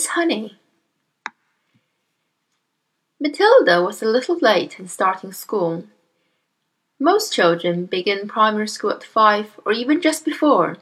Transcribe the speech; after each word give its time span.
Miss 0.00 0.06
Honey. 0.06 0.56
Matilda 3.20 3.82
was 3.82 4.00
a 4.00 4.06
little 4.06 4.38
late 4.38 4.80
in 4.80 4.88
starting 4.88 5.30
school. 5.30 5.84
Most 6.98 7.34
children 7.34 7.84
begin 7.84 8.26
primary 8.26 8.66
school 8.66 8.92
at 8.92 9.04
five 9.04 9.60
or 9.66 9.72
even 9.72 10.00
just 10.00 10.24
before. 10.24 10.78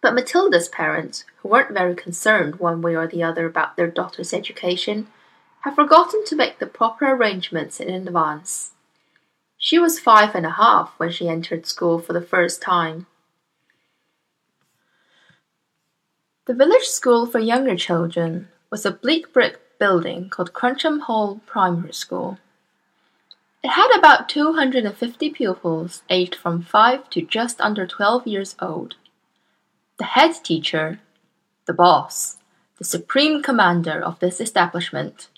But 0.00 0.14
Matilda's 0.14 0.68
parents, 0.68 1.26
who 1.42 1.50
weren't 1.50 1.74
very 1.74 1.94
concerned 1.94 2.56
one 2.56 2.80
way 2.80 2.96
or 2.96 3.06
the 3.06 3.22
other 3.22 3.44
about 3.44 3.76
their 3.76 3.90
daughter's 3.90 4.32
education, 4.32 5.08
had 5.60 5.74
forgotten 5.74 6.24
to 6.24 6.34
make 6.34 6.58
the 6.58 6.66
proper 6.66 7.12
arrangements 7.12 7.78
in 7.78 7.90
advance. 7.90 8.70
She 9.58 9.78
was 9.78 10.00
five 10.00 10.34
and 10.34 10.46
a 10.46 10.52
half 10.52 10.94
when 10.96 11.10
she 11.10 11.28
entered 11.28 11.66
school 11.66 11.98
for 11.98 12.14
the 12.14 12.22
first 12.22 12.62
time. 12.62 13.04
The 16.46 16.54
village 16.54 16.84
school 16.84 17.26
for 17.26 17.40
younger 17.40 17.74
children 17.74 18.46
was 18.70 18.86
a 18.86 18.92
bleak 18.92 19.32
brick 19.32 19.58
building 19.80 20.30
called 20.30 20.52
Crunchem 20.52 21.00
Hall 21.00 21.40
Primary 21.44 21.92
School. 21.92 22.38
It 23.64 23.70
had 23.70 23.90
about 23.98 24.28
250 24.28 25.30
pupils 25.30 26.04
aged 26.08 26.36
from 26.36 26.62
5 26.62 27.10
to 27.10 27.22
just 27.22 27.60
under 27.60 27.84
12 27.84 28.28
years 28.28 28.54
old. 28.62 28.94
The 29.98 30.04
head 30.04 30.34
teacher, 30.44 31.00
the 31.64 31.72
boss, 31.72 32.38
the 32.78 32.84
supreme 32.84 33.42
commander 33.42 34.00
of 34.00 34.20
this 34.20 34.40
establishment, 34.40 35.28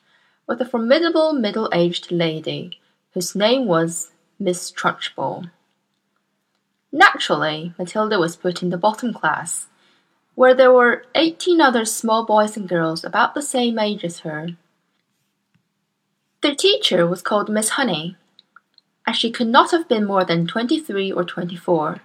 was 0.46 0.60
a 0.60 0.66
formidable 0.66 1.32
middle 1.32 1.70
aged 1.72 2.12
lady 2.12 2.78
whose 3.14 3.34
name 3.34 3.64
was 3.64 4.10
Miss 4.38 4.70
Trunchbull. 4.70 5.50
Naturally, 6.93 7.72
Matilda 7.78 8.18
was 8.18 8.37
put 8.37 8.62
in 8.62 8.68
the 8.68 8.76
bottom 8.76 9.15
class 9.15 9.68
where 10.38 10.54
there 10.54 10.70
were 10.70 11.02
eighteen 11.16 11.60
other 11.60 11.84
small 11.84 12.24
boys 12.24 12.56
and 12.56 12.68
girls 12.68 13.02
about 13.02 13.34
the 13.34 13.42
same 13.42 13.76
age 13.76 14.04
as 14.04 14.20
her. 14.20 14.50
Their 16.42 16.54
teacher 16.54 17.04
was 17.08 17.22
called 17.22 17.48
Miss 17.48 17.70
Honey, 17.70 18.16
and 19.04 19.16
she 19.16 19.32
could 19.32 19.48
not 19.48 19.72
have 19.72 19.88
been 19.88 20.04
more 20.04 20.24
than 20.24 20.46
twenty-three 20.46 21.10
or 21.10 21.24
twenty-four. 21.24 22.00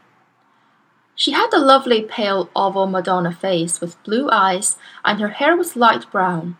She 1.13 1.33
had 1.33 1.51
a 1.53 1.59
lovely 1.59 2.01
pale 2.01 2.49
oval 2.55 2.87
Madonna 2.87 3.31
face 3.31 3.79
with 3.79 4.01
blue 4.03 4.27
eyes, 4.31 4.77
and 5.05 5.19
her 5.19 5.33
hair 5.37 5.55
was 5.55 5.75
light 5.75 6.09
brown. 6.11 6.57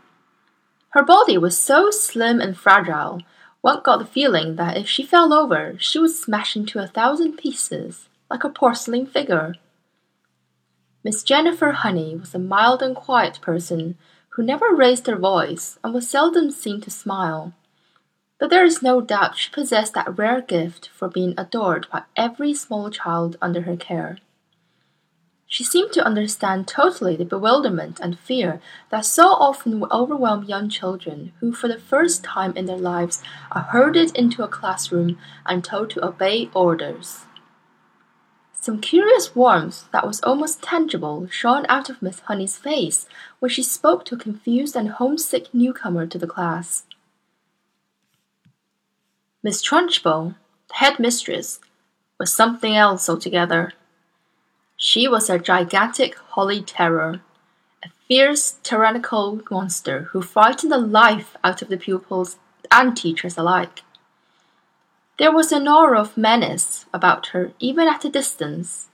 Her 0.90 1.02
body 1.02 1.40
was 1.40 1.58
so 1.58 1.90
slim 1.90 2.40
and 2.40 2.56
fragile, 2.56 3.24
one 3.62 3.82
got 3.84 3.98
the 3.98 4.06
feeling 4.06 4.58
that 4.58 4.78
if 4.78 4.88
she 4.88 5.02
fell 5.02 5.34
over, 5.34 5.76
she 5.80 5.98
would 5.98 6.12
smash 6.12 6.56
into 6.56 6.78
a 6.78 6.86
thousand 6.86 7.38
pieces, 7.38 8.10
like 8.30 8.44
a 8.44 8.50
porcelain 8.50 9.08
figure. 9.08 9.56
Miss 11.04 11.22
Jennifer 11.22 11.74
Honey 11.74 12.16
was 12.16 12.34
a 12.34 12.40
mild 12.40 12.82
and 12.82 12.96
quiet 12.96 13.42
person 13.42 13.98
who 14.30 14.44
never 14.44 14.74
raised 14.74 15.06
her 15.08 15.18
voice 15.18 15.78
and 15.84 15.94
was 15.94 16.10
seldom 16.10 16.50
seen 16.50 16.80
to 16.80 16.90
smile. 16.90 17.52
But 18.40 18.50
there 18.50 18.64
is 18.64 18.82
no 18.82 19.02
doubt 19.02 19.38
she 19.38 19.52
possessed 19.52 19.94
that 19.96 20.18
rare 20.18 20.42
gift 20.42 20.90
for 20.94 21.10
being 21.10 21.34
adored 21.38 21.88
by 21.92 22.04
every 22.16 22.54
small 22.54 22.90
child 22.90 23.36
under 23.42 23.64
her 23.64 23.76
care. 23.76 24.18
She 25.46 25.66
seemed 25.66 25.92
to 25.92 26.06
understand 26.06 26.70
totally 26.70 27.18
the 27.18 27.26
bewilderment 27.26 28.00
and 28.00 28.18
fear 28.18 28.62
that 28.90 29.06
so 29.06 29.34
often 29.34 29.84
overwhelm 29.92 30.46
young 30.46 30.70
children 30.70 31.34
who, 31.42 31.52
for 31.52 31.68
the 31.68 31.78
first 31.78 32.24
time 32.24 32.56
in 32.56 32.66
their 32.66 32.78
lives, 32.78 33.22
are 33.52 33.62
herded 33.62 34.16
into 34.16 34.42
a 34.42 34.48
classroom 34.48 35.18
and 35.46 35.66
told 35.66 35.90
to 35.92 36.06
obey 36.06 36.50
orders. 36.56 37.26
Some 38.64 38.80
curious 38.80 39.36
warmth 39.36 39.92
that 39.92 40.08
was 40.08 40.22
almost 40.24 40.62
tangible 40.62 41.28
shone 41.28 41.66
out 41.68 41.90
of 41.90 42.02
Miss 42.02 42.22
Honey's 42.22 42.58
face 42.58 43.06
when 43.40 43.50
she 43.50 43.62
spoke 43.62 44.06
to 44.06 44.16
a 44.16 44.18
confused 44.18 44.78
and 44.78 44.88
homesick 44.88 45.54
newcomer 45.54 46.08
to 46.08 46.18
the 46.18 46.28
class. 46.28 46.84
Miss 49.44 49.62
Trunchbull, 49.62 50.36
the 50.70 50.76
head 50.76 50.98
mistress, 50.98 51.60
was 52.18 52.34
something 52.34 52.74
else 52.74 53.10
altogether. 53.10 53.74
She 54.78 55.10
was 55.10 55.30
a 55.30 55.38
gigantic 55.38 56.16
holy 56.16 56.62
terror, 56.62 57.20
a 57.84 57.90
fierce, 58.08 58.60
tyrannical 58.64 59.42
monster 59.52 60.04
who 60.14 60.22
frightened 60.22 60.72
the 60.72 60.78
life 60.78 61.36
out 61.44 61.62
of 61.62 61.68
the 61.68 61.76
pupils 61.76 62.38
and 62.72 62.96
teachers 62.96 63.38
alike. 63.38 63.82
There 65.20 65.32
was 65.32 65.52
an 65.52 65.68
aura 65.68 66.02
of 66.02 66.18
menace 66.18 66.86
about 66.92 67.28
her 67.28 67.52
even 67.60 67.88
at 67.88 68.04
a 68.04 68.10
distance, 68.10 68.90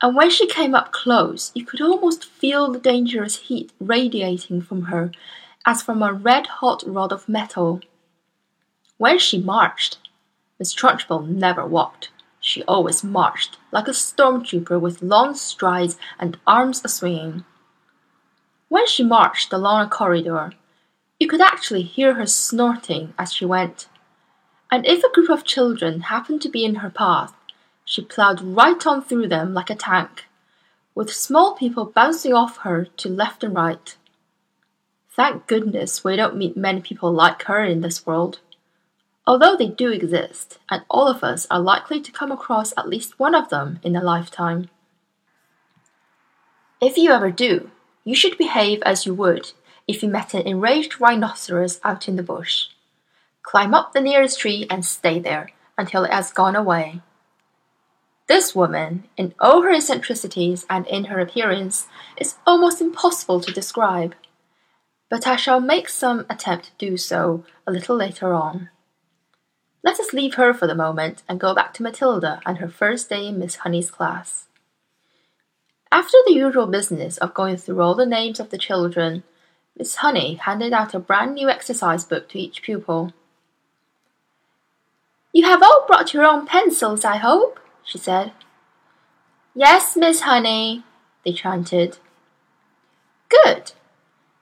and 0.00 0.14
when 0.14 0.30
she 0.30 0.46
came 0.46 0.76
up 0.76 0.92
close 0.92 1.50
you 1.54 1.66
could 1.66 1.80
almost 1.80 2.24
feel 2.24 2.70
the 2.70 2.78
dangerous 2.78 3.36
heat 3.36 3.72
radiating 3.80 4.62
from 4.62 4.82
her 4.82 5.10
as 5.66 5.82
from 5.82 6.04
a 6.04 6.12
red 6.12 6.46
hot 6.46 6.84
rod 6.86 7.10
of 7.10 7.28
metal. 7.28 7.80
When 8.96 9.18
she 9.18 9.40
marched, 9.40 9.98
Miss 10.60 10.72
Trunchbull 10.72 11.26
never 11.26 11.66
walked. 11.66 12.10
She 12.38 12.62
always 12.64 13.02
marched, 13.02 13.58
like 13.72 13.88
a 13.88 13.92
storm 13.94 14.44
trooper 14.44 14.78
with 14.78 15.02
long 15.02 15.34
strides 15.34 15.98
and 16.18 16.38
arms 16.46 16.80
a 16.84 16.88
swinging. 16.88 17.44
When 18.68 18.86
she 18.86 19.02
marched 19.02 19.52
along 19.52 19.84
a 19.84 19.90
corridor, 19.90 20.52
you 21.18 21.26
could 21.26 21.40
actually 21.40 21.82
hear 21.82 22.14
her 22.14 22.26
snorting 22.26 23.14
as 23.18 23.32
she 23.32 23.44
went 23.44 23.88
and 24.70 24.86
if 24.86 25.02
a 25.02 25.12
group 25.12 25.30
of 25.30 25.44
children 25.44 26.02
happened 26.02 26.40
to 26.42 26.48
be 26.48 26.64
in 26.64 26.76
her 26.76 26.90
path, 26.90 27.34
she 27.84 28.02
plowed 28.02 28.40
right 28.40 28.86
on 28.86 29.02
through 29.02 29.28
them 29.28 29.52
like 29.52 29.70
a 29.70 29.74
tank, 29.74 30.26
with 30.94 31.12
small 31.12 31.54
people 31.54 31.84
bouncing 31.84 32.32
off 32.32 32.58
her 32.58 32.84
to 32.96 33.08
left 33.08 33.42
and 33.42 33.54
right. 33.54 33.96
Thank 35.10 35.46
goodness 35.46 36.04
we 36.04 36.16
don't 36.16 36.36
meet 36.36 36.56
many 36.56 36.80
people 36.80 37.12
like 37.12 37.42
her 37.44 37.64
in 37.64 37.80
this 37.80 38.06
world. 38.06 38.38
Although 39.26 39.56
they 39.56 39.68
do 39.68 39.90
exist, 39.90 40.58
and 40.70 40.82
all 40.88 41.08
of 41.08 41.22
us 41.24 41.46
are 41.50 41.60
likely 41.60 42.00
to 42.00 42.12
come 42.12 42.32
across 42.32 42.72
at 42.76 42.88
least 42.88 43.18
one 43.18 43.34
of 43.34 43.48
them 43.48 43.80
in 43.82 43.96
a 43.96 44.02
lifetime. 44.02 44.70
If 46.80 46.96
you 46.96 47.10
ever 47.10 47.30
do, 47.30 47.70
you 48.04 48.14
should 48.14 48.38
behave 48.38 48.82
as 48.82 49.04
you 49.04 49.14
would 49.14 49.52
if 49.86 50.02
you 50.02 50.08
met 50.08 50.32
an 50.32 50.46
enraged 50.46 51.00
rhinoceros 51.00 51.80
out 51.84 52.08
in 52.08 52.16
the 52.16 52.22
bush. 52.22 52.68
Climb 53.50 53.74
up 53.74 53.92
the 53.92 54.00
nearest 54.00 54.38
tree 54.38 54.64
and 54.70 54.84
stay 54.84 55.18
there 55.18 55.50
until 55.76 56.04
it 56.04 56.12
has 56.12 56.30
gone 56.30 56.54
away. 56.54 57.00
This 58.28 58.54
woman, 58.54 59.08
in 59.16 59.34
all 59.40 59.62
her 59.62 59.72
eccentricities 59.72 60.64
and 60.70 60.86
in 60.86 61.06
her 61.06 61.18
appearance, 61.18 61.88
is 62.16 62.36
almost 62.46 62.80
impossible 62.80 63.40
to 63.40 63.50
describe, 63.50 64.14
but 65.08 65.26
I 65.26 65.34
shall 65.34 65.58
make 65.58 65.88
some 65.88 66.26
attempt 66.30 66.66
to 66.66 66.86
do 66.86 66.96
so 66.96 67.42
a 67.66 67.72
little 67.72 67.96
later 67.96 68.32
on. 68.34 68.70
Let 69.82 69.98
us 69.98 70.12
leave 70.12 70.34
her 70.34 70.54
for 70.54 70.68
the 70.68 70.76
moment 70.76 71.24
and 71.28 71.40
go 71.40 71.52
back 71.52 71.74
to 71.74 71.82
Matilda 71.82 72.40
and 72.46 72.58
her 72.58 72.68
first 72.68 73.08
day 73.08 73.26
in 73.26 73.40
Miss 73.40 73.56
Honey's 73.56 73.90
class. 73.90 74.46
After 75.90 76.18
the 76.24 76.34
usual 76.34 76.68
business 76.68 77.18
of 77.18 77.34
going 77.34 77.56
through 77.56 77.80
all 77.80 77.96
the 77.96 78.06
names 78.06 78.38
of 78.38 78.50
the 78.50 78.58
children, 78.58 79.24
Miss 79.76 79.96
Honey 79.96 80.36
handed 80.36 80.72
out 80.72 80.94
a 80.94 81.00
brand 81.00 81.34
new 81.34 81.48
exercise 81.48 82.04
book 82.04 82.28
to 82.28 82.38
each 82.38 82.62
pupil. 82.62 83.12
You 85.32 85.44
have 85.46 85.62
all 85.62 85.84
brought 85.86 86.12
your 86.12 86.24
own 86.24 86.46
pencils, 86.46 87.04
I 87.04 87.16
hope, 87.16 87.60
she 87.84 87.98
said. 87.98 88.32
Yes, 89.54 89.96
Miss 89.96 90.22
Honey, 90.22 90.84
they 91.24 91.32
chanted. 91.32 91.98
Good. 93.28 93.72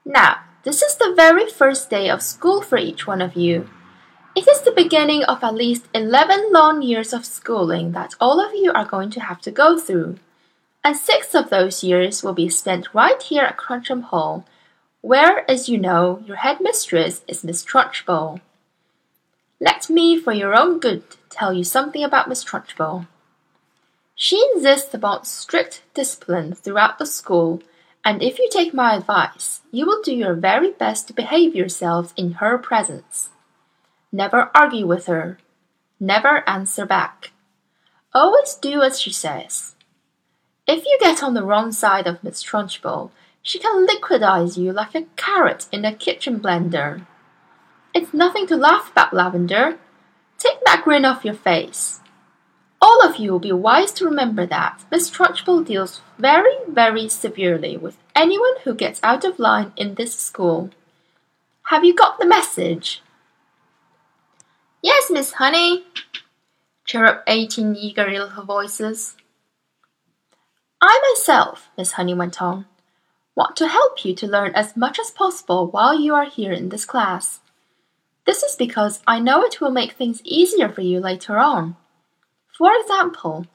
Now, 0.03 0.37
this 0.63 0.81
is 0.81 0.95
the 0.95 1.13
very 1.15 1.47
first 1.47 1.89
day 1.89 2.09
of 2.09 2.21
school 2.21 2.61
for 2.61 2.77
each 2.77 3.05
one 3.05 3.21
of 3.21 3.35
you. 3.35 3.69
It 4.35 4.47
is 4.47 4.61
the 4.61 4.71
beginning 4.71 5.23
of 5.23 5.43
at 5.43 5.53
least 5.53 5.87
eleven 5.93 6.51
long 6.51 6.81
years 6.81 7.13
of 7.13 7.25
schooling 7.25 7.91
that 7.91 8.15
all 8.19 8.39
of 8.39 8.53
you 8.53 8.71
are 8.71 8.85
going 8.85 9.09
to 9.11 9.19
have 9.19 9.41
to 9.41 9.51
go 9.51 9.77
through. 9.77 10.17
And 10.83 10.95
six 10.95 11.35
of 11.35 11.49
those 11.49 11.83
years 11.83 12.23
will 12.23 12.33
be 12.33 12.49
spent 12.49 12.93
right 12.93 13.21
here 13.21 13.43
at 13.43 13.57
Crunchem 13.57 14.03
Hall, 14.03 14.45
where, 15.01 15.49
as 15.49 15.67
you 15.67 15.77
know, 15.77 16.23
your 16.25 16.37
headmistress 16.37 17.21
is 17.27 17.43
Miss 17.43 17.65
Trunchbull. 17.65 18.41
Let 19.61 19.89
me, 19.89 20.17
for 20.17 20.31
your 20.31 20.55
own 20.55 20.79
good, 20.79 21.03
tell 21.29 21.53
you 21.53 21.63
something 21.63 22.03
about 22.03 22.29
Miss 22.29 22.43
Trunchbull. 22.45 23.07
She 24.15 24.41
insists 24.53 24.93
upon 24.93 25.25
strict 25.25 25.81
discipline 25.93 26.53
throughout 26.53 26.97
the 26.97 27.05
school, 27.05 27.61
and 28.03 28.21
if 28.23 28.39
you 28.39 28.49
take 28.51 28.73
my 28.73 28.95
advice, 28.95 29.61
you 29.71 29.85
will 29.85 30.01
do 30.01 30.13
your 30.15 30.33
very 30.33 30.71
best 30.71 31.07
to 31.07 31.13
behave 31.13 31.55
yourselves 31.55 32.13
in 32.15 32.33
her 32.33 32.57
presence. 32.57 33.29
Never 34.11 34.49
argue 34.55 34.87
with 34.87 35.07
her. 35.07 35.37
Never 35.99 36.47
answer 36.49 36.85
back. 36.85 37.31
Always 38.13 38.55
do 38.55 38.81
as 38.81 38.99
she 38.99 39.11
says. 39.11 39.75
If 40.65 40.85
you 40.85 40.97
get 41.01 41.21
on 41.21 41.33
the 41.33 41.43
wrong 41.43 41.71
side 41.71 42.07
of 42.07 42.23
Miss 42.23 42.43
Trunchbull, 42.43 43.11
she 43.41 43.59
can 43.59 43.85
liquidize 43.85 44.57
you 44.57 44.71
like 44.71 44.95
a 44.95 45.07
carrot 45.15 45.67
in 45.71 45.83
a 45.83 45.93
kitchen 45.93 46.39
blender. 46.39 47.05
It's 47.99 48.13
nothing 48.13 48.47
to 48.47 48.55
laugh 48.55 48.91
about, 48.91 49.13
Lavender. 49.13 49.77
Take 50.37 50.63
that 50.63 50.85
grin 50.85 51.03
off 51.03 51.25
your 51.25 51.33
face. 51.33 51.99
All 52.81 53.03
of 53.05 53.17
you 53.17 53.29
will 53.29 53.39
be 53.39 53.51
wise 53.51 53.91
to 53.91 54.05
remember 54.05 54.45
that 54.45 54.85
Miss 54.89 55.11
Trunchbull 55.11 55.65
deals 55.65 55.99
very, 56.17 56.55
very 56.65 57.09
severely 57.09 57.75
with 57.75 57.97
anyone 58.15 58.53
who 58.63 58.73
gets 58.73 59.01
out 59.03 59.25
of 59.25 59.37
line 59.37 59.73
in 59.75 59.95
this 59.95 60.15
school. 60.17 60.69
Have 61.63 61.83
you 61.83 61.93
got 61.93 62.19
the 62.19 62.25
message? 62.25 63.01
Yes, 64.81 65.11
Miss 65.11 65.33
Honey, 65.33 65.83
chirruped 66.87 67.23
eighteen 67.27 67.75
eager 67.75 68.09
little 68.09 68.45
voices. 68.45 69.17
I 70.81 70.97
myself, 71.11 71.67
Miss 71.77 71.91
Honey 71.91 72.13
went 72.13 72.41
on, 72.41 72.65
want 73.35 73.57
to 73.57 73.67
help 73.67 74.05
you 74.05 74.15
to 74.15 74.25
learn 74.25 74.53
as 74.55 74.77
much 74.77 74.99
as 74.99 75.11
possible 75.11 75.67
while 75.67 75.99
you 75.99 76.15
are 76.15 76.29
here 76.37 76.53
in 76.53 76.69
this 76.69 76.85
class. 76.85 77.41
This 78.29 78.43
is 78.43 78.55
because 78.55 79.01
I 79.07 79.17
know 79.17 79.41
it 79.41 79.59
will 79.59 79.71
make 79.71 79.93
things 79.93 80.21
easier 80.23 80.69
for 80.69 80.81
you 80.81 80.99
later 80.99 81.39
on. 81.39 81.75
For 82.55 82.71
example, 82.79 83.47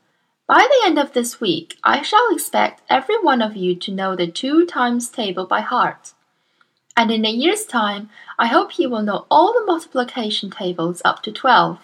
by 0.49 0.67
the 0.69 0.85
end 0.85 0.99
of 0.99 1.13
this 1.13 1.41
week, 1.41 1.77
I 1.85 2.03
shall 2.03 2.29
expect 2.33 2.83
every 2.91 3.17
one 3.23 3.41
of 3.41 3.55
you 3.55 3.77
to 3.77 3.93
know 3.93 4.17
the 4.17 4.27
two 4.27 4.67
times 4.67 5.09
table 5.09 5.47
by 5.47 5.61
heart. 5.61 6.15
And 6.97 7.13
in 7.13 7.25
a 7.25 7.31
year's 7.31 7.67
time, 7.67 8.11
I 8.37 8.49
hope 8.49 8.77
you 8.77 8.91
will 8.91 9.05
know 9.05 9.27
all 9.31 9.53
the 9.53 9.65
multiplication 9.65 10.51
tables 10.51 11.01
up 11.05 11.23
to 11.23 11.31
12. 11.31 11.79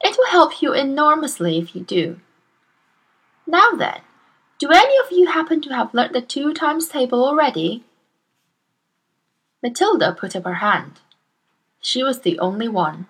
It 0.00 0.18
will 0.18 0.26
help 0.26 0.60
you 0.60 0.72
enormously 0.72 1.56
if 1.58 1.76
you 1.76 1.82
do. 1.82 2.18
Now 3.46 3.70
then, 3.78 4.00
do 4.58 4.70
any 4.72 4.96
of 4.98 5.12
you 5.12 5.28
happen 5.28 5.60
to 5.60 5.72
have 5.72 5.94
learnt 5.94 6.14
the 6.14 6.20
two 6.20 6.52
times 6.52 6.88
table 6.88 7.24
already? 7.24 7.84
Matilda 9.62 10.16
put 10.18 10.34
up 10.34 10.42
her 10.42 10.54
hand. 10.54 10.98
She 11.82 12.02
was 12.02 12.20
the 12.20 12.38
only 12.38 12.68
one. 12.68 13.06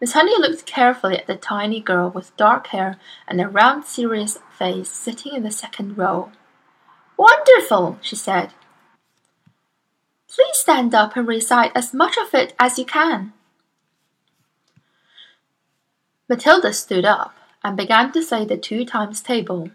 Miss 0.00 0.12
Honey 0.12 0.38
looked 0.38 0.66
carefully 0.66 1.18
at 1.18 1.26
the 1.26 1.36
tiny 1.36 1.80
girl 1.80 2.10
with 2.10 2.36
dark 2.36 2.68
hair 2.68 2.96
and 3.26 3.40
a 3.40 3.48
round, 3.48 3.84
serious 3.84 4.38
face 4.56 4.88
sitting 4.88 5.34
in 5.34 5.42
the 5.42 5.50
second 5.50 5.98
row. 5.98 6.30
Wonderful, 7.16 7.98
she 8.00 8.14
said. 8.14 8.50
Please 10.28 10.56
stand 10.56 10.94
up 10.94 11.16
and 11.16 11.26
recite 11.26 11.72
as 11.74 11.92
much 11.92 12.16
of 12.16 12.34
it 12.34 12.54
as 12.58 12.78
you 12.78 12.84
can. 12.84 13.32
Matilda 16.28 16.72
stood 16.72 17.04
up 17.04 17.34
and 17.62 17.76
began 17.76 18.12
to 18.12 18.22
say 18.22 18.44
the 18.44 18.56
two 18.56 18.84
times 18.84 19.20
table. 19.20 19.70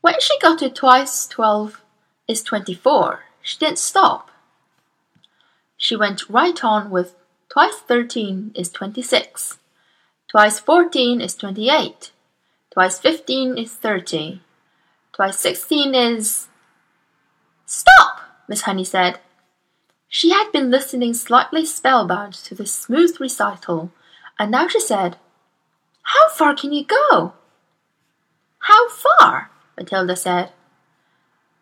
When 0.00 0.20
she 0.20 0.38
got 0.40 0.58
to 0.60 0.70
twice 0.70 1.26
twelve 1.26 1.82
is 2.28 2.42
twenty-four, 2.42 3.24
she 3.42 3.58
didn't 3.58 3.78
stop. 3.78 4.30
She 5.78 5.96
went 5.96 6.28
right 6.28 6.62
on 6.64 6.90
with 6.90 7.14
twice 7.48 7.76
thirteen 7.76 8.50
is 8.54 8.68
twenty-six, 8.68 9.58
twice 10.28 10.58
fourteen 10.58 11.20
is 11.20 11.36
twenty-eight, 11.36 12.10
twice 12.70 12.98
fifteen 12.98 13.56
is 13.56 13.72
thirty, 13.72 14.42
twice 15.12 15.38
sixteen 15.38 15.94
is. 15.94 16.48
Stop! 17.64 18.20
Miss 18.48 18.62
Honey 18.62 18.84
said. 18.84 19.20
She 20.08 20.30
had 20.30 20.50
been 20.52 20.70
listening 20.70 21.14
slightly 21.14 21.64
spellbound 21.64 22.32
to 22.34 22.54
this 22.54 22.72
smooth 22.74 23.20
recital, 23.20 23.92
and 24.38 24.50
now 24.50 24.66
she 24.66 24.80
said, 24.80 25.16
How 26.02 26.28
far 26.30 26.54
can 26.54 26.72
you 26.72 26.84
go? 26.84 27.34
How 28.60 28.88
far? 28.88 29.50
Matilda 29.76 30.16
said. 30.16 30.50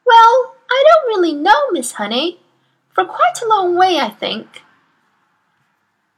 Well, 0.06 0.54
I 0.70 0.84
don't 0.86 1.08
really 1.08 1.34
know, 1.34 1.70
Miss 1.72 1.92
Honey. 1.92 2.40
For 2.96 3.04
quite 3.04 3.42
a 3.44 3.46
long 3.46 3.76
way, 3.76 3.98
I 3.98 4.08
think. 4.08 4.62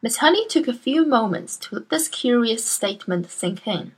Miss 0.00 0.18
Honey 0.18 0.46
took 0.46 0.68
a 0.68 0.72
few 0.72 1.04
moments 1.04 1.56
to 1.56 1.74
let 1.74 1.88
this 1.88 2.06
curious 2.06 2.64
statement 2.64 3.28
sink 3.28 3.66
in. 3.66 3.90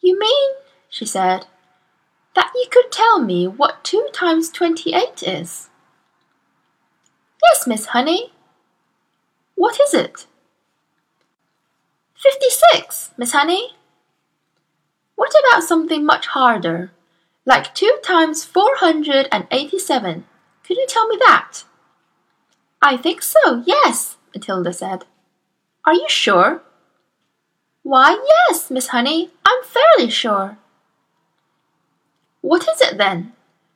You 0.00 0.16
mean, 0.16 0.50
she 0.88 1.04
said, 1.04 1.46
that 2.36 2.52
you 2.54 2.66
could 2.70 2.92
tell 2.92 3.20
me 3.20 3.48
what 3.48 3.82
two 3.82 4.06
times 4.12 4.48
twenty-eight 4.48 5.24
is? 5.24 5.70
Yes, 7.42 7.66
Miss 7.66 7.86
Honey. 7.86 8.32
What 9.56 9.80
is 9.80 9.92
it? 9.92 10.26
Fifty-six, 12.14 13.10
Miss 13.16 13.32
Honey. 13.32 13.74
What 15.16 15.34
about 15.48 15.64
something 15.64 16.06
much 16.06 16.28
harder, 16.28 16.92
like 17.44 17.74
two 17.74 17.98
times 18.04 18.44
four 18.44 18.76
hundred 18.76 19.26
and 19.32 19.48
eighty-seven? 19.50 20.26
Could 20.70 20.78
you 20.78 20.86
tell 20.86 21.08
me 21.08 21.16
that? 21.18 21.64
I 22.80 22.96
think 22.96 23.22
so, 23.22 23.64
yes, 23.66 24.18
Matilda 24.32 24.72
said. 24.72 25.04
Are 25.84 25.94
you 25.94 26.06
sure? 26.08 26.62
Why, 27.82 28.24
yes, 28.24 28.70
Miss 28.70 28.86
Honey, 28.86 29.32
I'm 29.44 29.64
fairly 29.64 30.08
sure. 30.08 30.58
What 32.40 32.68
is 32.68 32.80
it 32.80 32.98
then? 32.98 33.32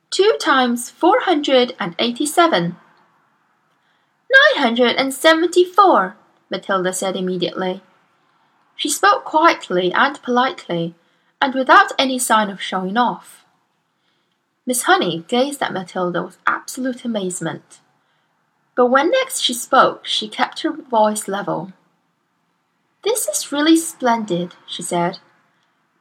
Two 0.09 0.37
times 0.39 0.89
four 0.89 1.19
hundred 1.19 1.75
and 1.81 1.97
eighty-seven. 1.99 2.77
Nine 4.31 4.63
hundred 4.63 4.95
and 4.95 5.13
seventy-four, 5.13 6.15
Matilda 6.49 6.93
said 6.93 7.17
immediately. 7.17 7.81
She 8.77 8.89
spoke 8.89 9.25
quietly 9.25 9.91
and 9.91 10.23
politely, 10.23 10.95
and 11.41 11.53
without 11.53 11.91
any 11.99 12.17
sign 12.17 12.49
of 12.49 12.61
showing 12.61 12.95
off. 12.95 13.44
Miss 14.67 14.83
Honey 14.83 15.23
gazed 15.27 15.61
at 15.61 15.73
Matilda 15.73 16.23
with 16.23 16.37
absolute 16.47 17.05
amazement. 17.05 17.81
But 18.75 18.87
when 18.87 19.11
next 19.11 19.41
she 19.41 19.53
spoke, 19.53 20.05
she 20.05 20.27
kept 20.27 20.61
her 20.61 20.71
voice 20.71 21.27
level. 21.27 21.71
This 23.03 23.27
is 23.27 23.51
really 23.51 23.77
splendid, 23.77 24.55
she 24.65 24.81
said. 24.81 25.19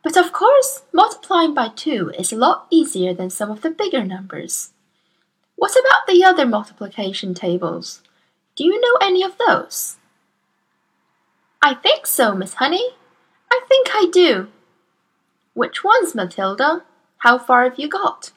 But 0.03 0.17
of 0.17 0.33
course, 0.33 0.83
multiplying 0.93 1.53
by 1.53 1.69
two 1.69 2.11
is 2.19 2.33
a 2.33 2.37
lot 2.37 2.67
easier 2.71 3.13
than 3.13 3.29
some 3.29 3.51
of 3.51 3.61
the 3.61 3.71
bigger 3.71 4.03
numbers. 4.03 4.73
What 5.57 5.73
about 5.73 6.07
the 6.07 6.25
other 6.25 6.47
multiplication 6.47 7.35
tables? 7.35 8.03
Do 8.57 8.65
you 8.65 8.81
know 8.81 9.07
any 9.07 9.23
of 9.23 9.37
those? 9.47 9.97
I 11.61 11.75
think 11.75 12.07
so, 12.07 12.35
Miss 12.35 12.55
Honey. 12.55 12.91
I 13.51 13.61
think 13.69 13.89
I 13.93 14.09
do. 14.11 14.49
Which 15.53 15.85
ones, 15.85 16.15
Matilda? 16.15 16.83
How 17.19 17.39
far 17.39 17.65
have 17.65 17.79
you 17.79 17.89
got? 17.89 18.33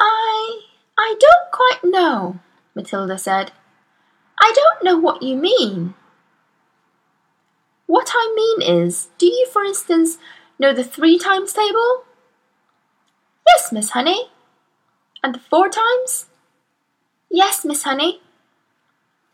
I 0.00 0.62
I 0.98 1.14
don't 1.20 1.52
quite 1.52 1.92
know, 1.92 2.40
Matilda 2.74 3.18
said. 3.18 3.52
I 4.40 4.52
don't 4.54 4.82
know 4.82 4.96
what 4.96 5.22
you 5.22 5.36
mean. 5.36 5.94
What 7.86 8.10
I 8.14 8.32
mean 8.34 8.86
is, 8.86 9.08
do 9.18 9.26
you, 9.26 9.46
for 9.52 9.62
instance, 9.64 10.16
know 10.58 10.72
the 10.72 10.84
three 10.84 11.18
times 11.18 11.52
table? 11.52 12.04
Yes, 13.46 13.72
Miss 13.72 13.90
Honey. 13.90 14.30
And 15.22 15.34
the 15.34 15.40
four 15.40 15.68
times? 15.68 16.26
Yes, 17.30 17.64
Miss 17.64 17.82
Honey. 17.82 18.22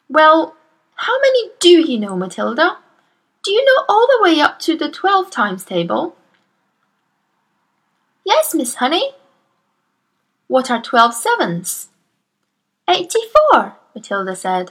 Well, 0.08 0.56
how 0.96 1.20
many 1.20 1.50
do 1.60 1.68
you 1.68 1.98
know, 1.98 2.16
Matilda? 2.16 2.78
Do 3.44 3.52
you 3.52 3.64
know 3.64 3.84
all 3.88 4.06
the 4.06 4.22
way 4.22 4.40
up 4.40 4.58
to 4.60 4.76
the 4.76 4.90
twelve 4.90 5.30
times 5.30 5.64
table? 5.64 6.16
Yes, 8.24 8.54
Miss 8.54 8.76
Honey. 8.76 9.12
What 10.48 10.70
are 10.70 10.80
twelve 10.80 11.12
sevens? 11.12 11.88
Eighty-four, 12.88 13.76
Matilda 13.96 14.36
said. 14.36 14.70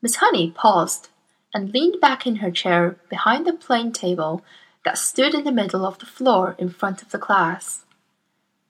Miss 0.00 0.16
Honey 0.16 0.50
paused 0.50 1.10
and 1.52 1.74
leaned 1.74 2.00
back 2.00 2.26
in 2.26 2.36
her 2.36 2.50
chair 2.50 2.96
behind 3.10 3.46
the 3.46 3.52
plain 3.52 3.92
table 3.92 4.42
that 4.84 4.96
stood 4.96 5.34
in 5.34 5.44
the 5.44 5.52
middle 5.52 5.84
of 5.84 5.98
the 5.98 6.06
floor 6.06 6.54
in 6.58 6.70
front 6.70 7.02
of 7.02 7.10
the 7.10 7.18
class. 7.18 7.84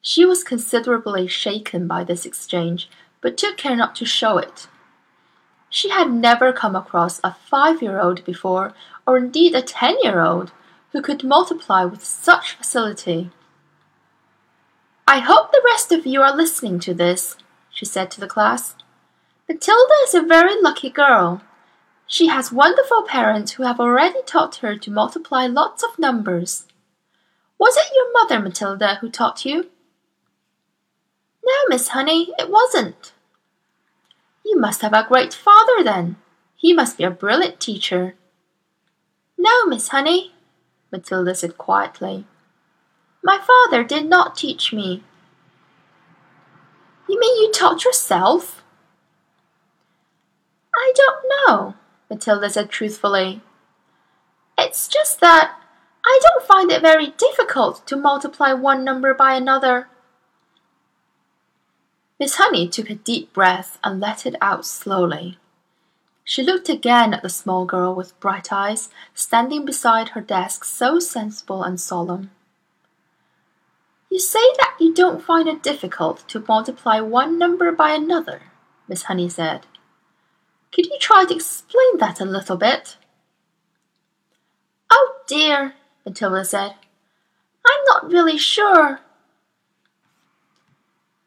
She 0.00 0.24
was 0.24 0.42
considerably 0.42 1.28
shaken 1.28 1.86
by 1.86 2.02
this 2.02 2.26
exchange, 2.26 2.88
but 3.20 3.36
took 3.36 3.56
care 3.56 3.76
not 3.76 3.94
to 3.96 4.04
show 4.04 4.38
it. 4.38 4.66
She 5.70 5.90
had 5.90 6.10
never 6.10 6.52
come 6.52 6.74
across 6.74 7.20
a 7.22 7.36
five-year-old 7.48 8.24
before, 8.24 8.72
or 9.06 9.18
indeed 9.18 9.54
a 9.54 9.62
ten-year-old, 9.62 10.50
who 10.92 11.00
could 11.00 11.22
multiply 11.22 11.84
with 11.84 12.04
such 12.04 12.52
facility. 12.52 13.30
I 15.08 15.20
hope 15.20 15.52
the 15.52 15.62
rest 15.64 15.92
of 15.92 16.04
you 16.04 16.20
are 16.22 16.34
listening 16.34 16.80
to 16.80 16.92
this, 16.92 17.36
she 17.70 17.84
said 17.84 18.10
to 18.10 18.20
the 18.20 18.26
class. 18.26 18.74
Matilda 19.48 19.94
is 20.02 20.14
a 20.14 20.22
very 20.22 20.60
lucky 20.60 20.90
girl. 20.90 21.42
She 22.08 22.26
has 22.26 22.50
wonderful 22.50 23.04
parents 23.04 23.52
who 23.52 23.62
have 23.62 23.78
already 23.78 24.20
taught 24.26 24.56
her 24.56 24.76
to 24.76 24.90
multiply 24.90 25.46
lots 25.46 25.84
of 25.84 25.98
numbers. 25.98 26.66
Was 27.56 27.76
it 27.76 27.92
your 27.94 28.12
mother, 28.12 28.40
Matilda, 28.40 28.96
who 28.96 29.08
taught 29.08 29.44
you? 29.44 29.70
No, 31.44 31.54
Miss 31.68 31.88
Honey, 31.88 32.32
it 32.36 32.50
wasn't. 32.50 33.12
You 34.44 34.58
must 34.58 34.82
have 34.82 34.92
a 34.92 35.06
great 35.08 35.32
father 35.32 35.84
then. 35.84 36.16
He 36.56 36.72
must 36.72 36.98
be 36.98 37.04
a 37.04 37.10
brilliant 37.10 37.60
teacher. 37.60 38.16
No, 39.38 39.66
Miss 39.66 39.88
Honey, 39.88 40.34
Matilda 40.90 41.36
said 41.36 41.56
quietly. 41.56 42.26
My 43.26 43.40
father 43.40 43.82
did 43.82 44.06
not 44.06 44.36
teach 44.36 44.72
me. 44.72 45.02
You 47.08 47.18
mean 47.18 47.42
you 47.42 47.50
taught 47.50 47.84
yourself? 47.84 48.62
I 50.76 50.92
don't 50.94 51.24
know, 51.48 51.74
Matilda 52.08 52.48
said 52.48 52.70
truthfully. 52.70 53.40
It's 54.56 54.86
just 54.86 55.18
that 55.20 55.58
I 56.06 56.20
don't 56.22 56.46
find 56.46 56.70
it 56.70 56.80
very 56.80 57.08
difficult 57.18 57.84
to 57.88 57.96
multiply 57.96 58.52
one 58.52 58.84
number 58.84 59.12
by 59.12 59.34
another. 59.34 59.88
Miss 62.20 62.36
Honey 62.36 62.68
took 62.68 62.88
a 62.90 62.94
deep 62.94 63.32
breath 63.32 63.80
and 63.82 63.98
let 63.98 64.24
it 64.24 64.36
out 64.40 64.64
slowly. 64.64 65.36
She 66.22 66.44
looked 66.44 66.68
again 66.68 67.12
at 67.12 67.24
the 67.24 67.28
small 67.28 67.64
girl 67.64 67.92
with 67.92 68.18
bright 68.20 68.52
eyes, 68.52 68.88
standing 69.14 69.64
beside 69.64 70.10
her 70.10 70.20
desk 70.20 70.64
so 70.64 71.00
sensible 71.00 71.64
and 71.64 71.80
solemn. 71.80 72.30
You 74.10 74.18
say 74.18 74.52
that 74.58 74.76
you 74.80 74.94
don't 74.94 75.22
find 75.22 75.48
it 75.48 75.62
difficult 75.62 76.26
to 76.28 76.44
multiply 76.46 77.00
one 77.00 77.38
number 77.38 77.72
by 77.72 77.92
another, 77.92 78.42
Miss 78.88 79.04
Honey 79.04 79.28
said. 79.28 79.66
Could 80.72 80.86
you 80.86 80.98
try 81.00 81.24
to 81.24 81.34
explain 81.34 81.98
that 81.98 82.20
a 82.20 82.24
little 82.24 82.56
bit? 82.56 82.96
Oh 84.90 85.16
dear, 85.26 85.74
Matilda 86.04 86.44
said. 86.44 86.74
I'm 87.66 87.84
not 87.88 88.10
really 88.10 88.38
sure. 88.38 89.00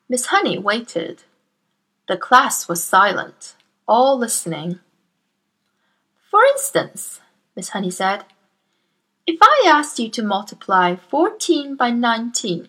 Miss 0.08 0.28
Honey 0.28 0.58
waited. 0.58 1.24
The 2.08 2.18
class 2.18 2.68
was 2.68 2.84
silent, 2.84 3.56
all 3.88 4.18
listening. 4.18 4.80
For 6.32 6.44
instance, 6.46 7.20
Miss 7.56 7.70
Honey 7.70 7.92
said, 7.92 8.24
if 9.30 9.38
I 9.44 9.64
asked 9.68 10.00
you 10.00 10.10
to 10.10 10.24
multiply 10.24 10.96
14 10.96 11.76
by 11.76 11.92
19, 11.92 12.68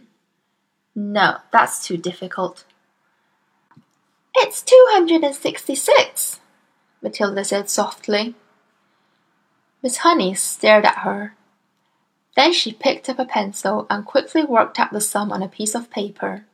no, 0.94 1.38
that's 1.50 1.86
too 1.86 1.96
difficult. 1.96 2.64
It's 4.36 4.60
266, 4.60 6.40
Matilda 7.00 7.44
said 7.44 7.70
softly. 7.70 8.34
Miss 9.82 9.96
Honey 9.98 10.34
stared 10.34 10.84
at 10.84 10.98
her. 10.98 11.34
Then 12.36 12.52
she 12.52 12.74
picked 12.74 13.08
up 13.08 13.18
a 13.18 13.24
pencil 13.24 13.86
and 13.88 14.04
quickly 14.04 14.44
worked 14.44 14.78
out 14.78 14.92
the 14.92 15.00
sum 15.00 15.32
on 15.32 15.42
a 15.42 15.48
piece 15.48 15.74
of 15.74 15.90
paper. 15.90 16.44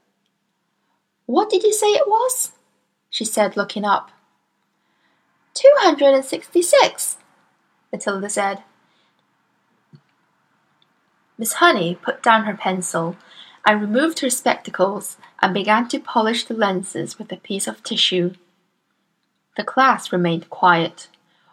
What 1.26 1.50
did 1.50 1.64
you 1.64 1.72
say 1.72 1.88
it 1.88 2.06
was? 2.06 2.52
she 3.10 3.25
said, 3.25 3.56
looking 3.56 3.84
up. 3.84 4.12
Two 5.52 5.75
hundred 5.78 6.14
and 6.14 6.25
sixty-six, 6.25 7.16
Matilda 7.90 8.30
said. 8.30 8.62
Miss 11.38 11.55
Honey 11.55 11.95
put 11.95 12.23
down 12.23 12.45
her 12.45 12.57
pencil 12.57 13.16
and 13.66 13.81
removed 13.81 14.21
her 14.21 14.31
spectacles 14.31 15.19
and 15.43 15.52
began 15.52 15.87
to 15.88 16.00
polish 16.00 16.45
the 16.45 16.55
lenses 16.55 17.19
with 17.19 17.31
a 17.31 17.37
piece 17.37 17.66
of 17.66 17.83
tissue. 17.83 18.33
The 19.57 19.64
class 19.64 20.12
remained 20.12 20.49
quiet, 20.49 21.09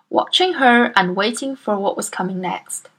watching 0.10 0.54
her 0.54 0.94
and 0.96 1.16
waiting 1.16 1.56
for 1.56 1.78
what 1.78 1.98
was 1.98 2.10
coming 2.10 2.40
next. 2.40 2.90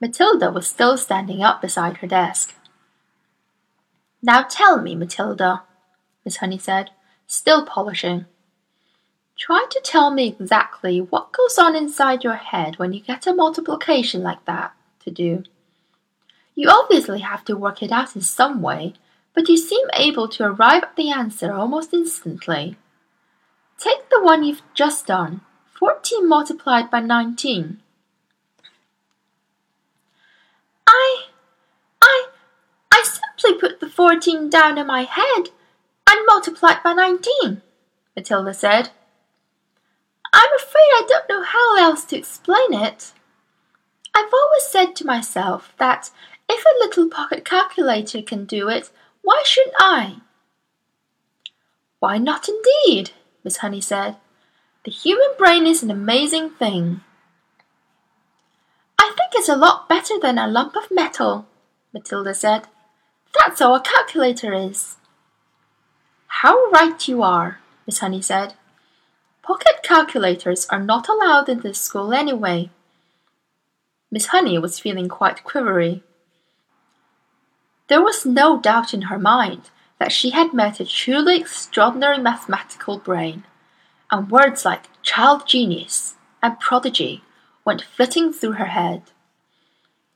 Matilda 0.00 0.50
was 0.50 0.66
still 0.66 0.98
standing 0.98 1.42
up 1.42 1.62
beside 1.62 1.98
her 1.98 2.06
desk. 2.06 2.54
Now 4.22 4.42
tell 4.42 4.80
me, 4.80 4.96
Matilda, 4.96 5.62
Miss 6.24 6.38
Honey 6.38 6.58
said, 6.58 6.90
still 7.26 7.64
polishing. 7.64 8.26
Try 9.38 9.66
to 9.70 9.80
tell 9.84 10.10
me 10.10 10.28
exactly 10.28 11.00
what 11.00 11.32
goes 11.32 11.58
on 11.58 11.76
inside 11.76 12.24
your 12.24 12.34
head 12.34 12.78
when 12.78 12.92
you 12.92 13.00
get 13.00 13.26
a 13.26 13.34
multiplication 13.34 14.22
like 14.22 14.44
that 14.46 14.75
to 15.06 15.10
do. 15.10 15.44
You 16.54 16.68
obviously 16.68 17.20
have 17.20 17.44
to 17.46 17.56
work 17.56 17.82
it 17.82 17.92
out 17.92 18.14
in 18.14 18.22
some 18.22 18.60
way, 18.60 18.94
but 19.34 19.48
you 19.48 19.56
seem 19.56 19.86
able 19.94 20.28
to 20.28 20.44
arrive 20.44 20.82
at 20.82 20.96
the 20.96 21.10
answer 21.10 21.52
almost 21.52 21.94
instantly. 21.94 22.76
Take 23.78 24.08
the 24.10 24.22
one 24.22 24.42
you've 24.42 24.62
just 24.74 25.06
done, 25.06 25.42
14 25.78 26.28
multiplied 26.28 26.90
by 26.90 27.00
19. 27.00 27.80
I, 30.86 31.24
I, 32.02 32.26
I 32.90 33.04
simply 33.04 33.60
put 33.60 33.80
the 33.80 33.90
14 33.90 34.48
down 34.48 34.78
in 34.78 34.86
my 34.86 35.02
head 35.02 35.50
and 36.08 36.26
multiplied 36.26 36.82
by 36.82 36.94
19, 36.94 37.60
Matilda 38.16 38.54
said. 38.54 38.90
I'm 40.32 40.54
afraid 40.56 40.80
I 40.80 41.02
don't 41.06 41.28
know 41.28 41.42
how 41.42 41.78
else 41.78 42.04
to 42.06 42.16
explain 42.16 42.72
it. 42.72 43.12
I've 44.16 44.32
always 44.32 44.62
said 44.62 44.96
to 44.96 45.06
myself 45.06 45.74
that 45.76 46.10
if 46.48 46.64
a 46.64 46.78
little 46.78 47.10
pocket 47.10 47.44
calculator 47.44 48.22
can 48.22 48.46
do 48.46 48.70
it, 48.70 48.88
why 49.20 49.42
shouldn't 49.44 49.76
I? 49.78 50.16
Why 51.98 52.16
not 52.16 52.48
indeed? 52.48 53.10
Miss 53.44 53.58
Honey 53.58 53.82
said. 53.82 54.16
The 54.84 54.90
human 54.90 55.28
brain 55.36 55.66
is 55.66 55.82
an 55.82 55.90
amazing 55.90 56.48
thing. 56.48 57.02
I 58.98 59.12
think 59.18 59.32
it's 59.34 59.50
a 59.50 59.56
lot 59.56 59.86
better 59.86 60.18
than 60.18 60.38
a 60.38 60.48
lump 60.48 60.76
of 60.76 60.90
metal, 60.90 61.46
Matilda 61.92 62.34
said. 62.34 62.68
That's 63.38 63.60
all 63.60 63.74
a 63.74 63.80
calculator 63.82 64.54
is. 64.54 64.96
How 66.28 66.70
right 66.70 67.06
you 67.06 67.22
are, 67.22 67.60
Miss 67.86 67.98
Honey 67.98 68.22
said. 68.22 68.54
Pocket 69.42 69.82
calculators 69.82 70.66
are 70.70 70.82
not 70.82 71.06
allowed 71.06 71.50
in 71.50 71.60
this 71.60 71.78
school 71.78 72.14
anyway. 72.14 72.70
Miss 74.10 74.26
Honey 74.26 74.58
was 74.58 74.78
feeling 74.78 75.08
quite 75.08 75.44
quivery. 75.44 76.02
There 77.88 78.02
was 78.02 78.26
no 78.26 78.60
doubt 78.60 78.94
in 78.94 79.02
her 79.02 79.18
mind 79.18 79.70
that 79.98 80.12
she 80.12 80.30
had 80.30 80.52
met 80.52 80.80
a 80.80 80.84
truly 80.84 81.40
extraordinary 81.40 82.18
mathematical 82.18 82.98
brain, 82.98 83.44
and 84.10 84.30
words 84.30 84.64
like 84.64 85.02
child 85.02 85.46
genius 85.46 86.14
and 86.42 86.60
prodigy 86.60 87.22
went 87.64 87.82
flitting 87.82 88.32
through 88.32 88.52
her 88.52 88.66
head. 88.66 89.02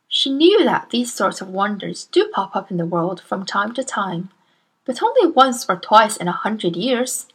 She 0.07 0.29
knew 0.29 0.63
that 0.63 0.89
these 0.89 1.13
sorts 1.13 1.41
of 1.41 1.49
wonders 1.49 2.05
do 2.11 2.29
pop 2.33 2.55
up 2.55 2.71
in 2.71 2.77
the 2.77 2.85
world 2.85 3.21
from 3.21 3.45
time 3.45 3.73
to 3.73 3.83
time, 3.83 4.29
but 4.85 5.01
only 5.01 5.31
once 5.31 5.65
or 5.69 5.77
twice 5.77 6.17
in 6.17 6.27
a 6.27 6.33
hundred 6.33 6.75
years. 6.75 7.27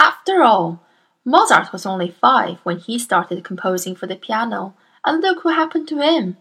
After 0.00 0.42
all, 0.42 0.80
Mozart 1.24 1.72
was 1.72 1.86
only 1.86 2.10
five 2.10 2.58
when 2.64 2.78
he 2.78 2.98
started 2.98 3.44
composing 3.44 3.94
for 3.94 4.06
the 4.06 4.16
piano, 4.16 4.74
and 5.04 5.22
look 5.22 5.44
what 5.44 5.54
happened 5.56 5.88
to 5.88 6.00
him. 6.00 6.36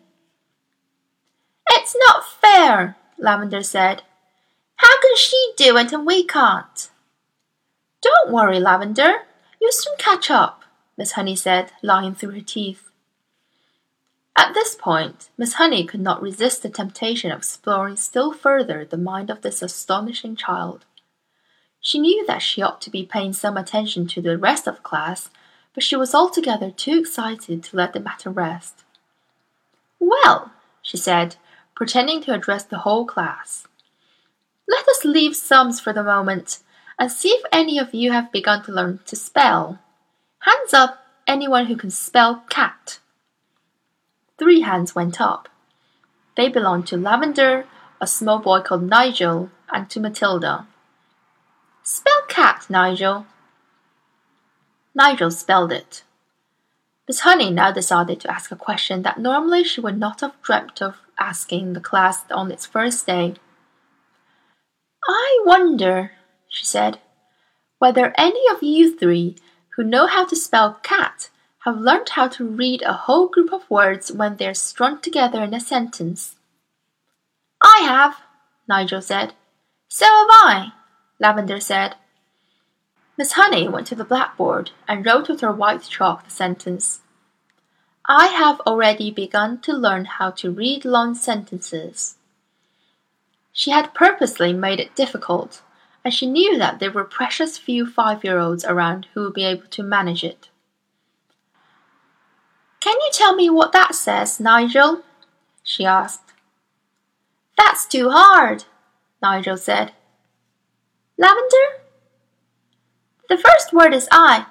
It's 1.70 1.96
not 2.08 2.28
fair, 2.28 2.98
Lavender 3.18 3.64
said. 3.64 4.04
How 4.76 5.02
can 5.02 5.16
she 5.16 5.54
do 5.58 5.78
it 5.78 5.94
and 5.94 6.06
we 6.06 6.26
can't? 6.26 6.90
Don't 8.02 8.32
worry, 8.32 8.60
Lavender. 8.60 9.24
You'll 9.60 9.72
soon 9.72 9.96
catch 9.98 10.32
up, 10.32 10.64
Miss 10.98 11.14
Honey 11.14 11.36
said, 11.36 11.72
lying 11.84 12.16
through 12.16 12.32
her 12.32 12.42
teeth. 12.42 12.90
At 14.38 14.54
this 14.54 14.76
point, 14.76 15.30
Miss 15.38 15.54
Honey 15.54 15.86
could 15.86 16.00
not 16.00 16.22
resist 16.22 16.64
the 16.64 16.70
temptation 16.70 17.32
of 17.32 17.40
exploring 17.40 17.96
still 17.96 18.34
further 18.34 18.86
the 18.86 18.98
mind 18.98 19.30
of 19.30 19.42
this 19.42 19.62
astonishing 19.62 20.36
child. 20.36 20.86
She 21.80 22.00
knew 22.00 22.26
that 22.26 22.42
she 22.42 22.62
ought 22.62 22.82
to 22.82 22.90
be 22.90 23.06
paying 23.06 23.34
some 23.34 23.58
attention 23.58 24.08
to 24.08 24.22
the 24.22 24.38
rest 24.38 24.68
of 24.68 24.84
class, 24.84 25.30
but 25.74 25.84
she 25.84 25.96
was 25.96 26.14
altogether 26.14 26.72
too 26.72 27.00
excited 27.00 27.64
to 27.64 27.76
let 27.76 27.94
the 27.94 28.00
matter 28.00 28.30
rest. 28.30 28.84
Well, 30.00 30.52
she 30.82 30.98
said, 30.98 31.36
pretending 31.76 32.22
to 32.24 32.34
address 32.34 32.64
the 32.64 32.80
whole 32.80 33.06
class. 33.06 33.68
Let 34.68 34.88
us 34.88 35.06
leave 35.06 35.36
sums 35.36 35.80
for 35.80 35.94
the 35.94 36.04
moment, 36.04 36.60
and 37.00 37.12
see 37.12 37.30
if 37.30 37.44
any 37.52 37.80
of 37.80 37.94
you 37.94 38.12
have 38.12 38.32
begun 38.32 38.64
to 38.64 38.72
learn 38.72 39.00
to 39.06 39.16
spell. 39.16 39.80
Hands 40.40 40.74
up, 40.74 41.06
anyone 41.28 41.66
who 41.66 41.76
can 41.76 41.90
spell 41.90 42.44
cat. 42.50 43.00
Three 44.38 44.62
hands 44.62 44.96
went 44.96 45.22
up. 45.22 45.50
They 46.36 46.50
belonged 46.50 46.88
to 46.88 46.98
Lavender, 46.98 47.66
a 48.00 48.08
small 48.08 48.40
boy 48.40 48.62
called 48.62 48.84
Nigel, 48.84 49.52
and 49.70 49.90
to 49.90 50.00
Matilda. 50.00 50.66
Spell 51.84 52.22
cat, 52.28 52.66
Nigel. 52.70 53.26
Nigel 54.94 55.32
spelled 55.32 55.72
it. 55.72 56.04
Miss 57.08 57.22
Honey 57.22 57.52
now 57.52 57.72
decided 57.72 58.20
to 58.22 58.32
ask 58.32 58.52
a 58.52 58.56
question 58.56 59.02
that 59.02 59.20
normally 59.20 59.64
she 59.64 59.82
would 59.82 59.98
not 59.98 60.22
have 60.22 60.42
dreamt 60.42 60.82
of 60.82 60.98
asking 61.20 61.74
the 61.74 61.80
class 61.80 62.24
on 62.32 62.52
its 62.52 62.66
first 62.66 63.06
day. 63.06 63.36
I 65.08 65.42
wonder, 65.46 66.12
she 66.48 66.66
said, 66.66 67.00
whether 67.80 68.14
any 68.18 68.44
of 68.52 68.62
you 68.62 68.96
three 68.98 69.36
who 69.76 69.84
know 69.84 70.08
how 70.08 70.26
to 70.26 70.36
spell 70.36 70.80
cat 70.84 71.30
have 71.66 71.78
learned 71.78 72.10
how 72.10 72.28
to 72.28 72.48
read 72.48 72.82
a 72.82 72.94
whole 72.94 73.28
group 73.28 73.52
of 73.54 73.70
words 73.70 74.12
when 74.12 74.38
they're 74.38 74.54
strung 74.54 75.00
together 75.00 75.44
in 75.44 75.54
a 75.54 75.60
sentence. 75.60 76.36
I 77.64 77.82
have, 77.84 78.18
Nigel 78.68 79.02
said. 79.02 79.34
So 79.88 80.06
have 80.06 80.28
I, 80.30 80.72
Lavender 81.20 81.60
said. 81.60 81.96
Miss 83.18 83.34
Honey 83.34 83.68
went 83.68 83.88
to 83.88 83.96
the 83.96 84.06
blackboard 84.06 84.72
and 84.88 85.06
wrote 85.06 85.30
with 85.30 85.42
her 85.42 85.52
white 85.52 85.84
chalk 85.84 86.24
the 86.24 86.32
sentence 86.32 87.02
I 88.06 88.28
have 88.28 88.60
already 88.62 89.12
begun 89.12 89.60
to 89.62 89.74
learn 89.74 90.06
how 90.06 90.32
to 90.32 90.52
read 90.52 90.86
long 90.86 91.14
sentences. 91.14 92.18
She 93.54 93.72
had 93.72 93.94
purposely 93.94 94.54
made 94.54 94.80
it 94.80 94.96
difficult, 94.96 95.62
and 96.04 96.14
she 96.14 96.26
knew 96.26 96.58
that 96.58 96.80
there 96.80 96.92
were 96.92 97.04
precious 97.04 97.58
few 97.58 97.86
five 97.86 98.24
year 98.24 98.40
olds 98.40 98.66
around 98.66 99.08
who 99.14 99.22
would 99.22 99.34
be 99.34 99.46
able 99.46 99.68
to 99.68 99.84
manage 99.84 100.24
it. 100.24 100.50
Can 102.80 102.96
you 103.00 103.10
tell 103.14 103.36
me 103.36 103.50
what 103.50 103.72
that 103.72 103.94
says, 103.94 104.40
Nigel? 104.40 105.04
she 105.64 105.86
asked. 105.86 106.34
That's 107.56 107.86
too 107.86 108.10
hard, 108.10 108.66
Nigel 109.22 109.58
said. 109.58 109.92
Lavender? 111.18 111.81
The 113.32 113.38
first 113.38 113.72
word 113.72 113.94
is 113.94 114.10
I, 114.12 114.46